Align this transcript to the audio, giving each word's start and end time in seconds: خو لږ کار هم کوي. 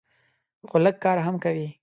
خو 0.69 0.77
لږ 0.85 0.95
کار 1.03 1.17
هم 1.25 1.35
کوي. 1.43 1.67